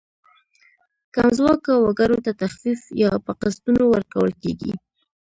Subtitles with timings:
[1.13, 4.73] کم ځواکه وګړو ته تخفیف یا په قسطونو ورکول کیږي.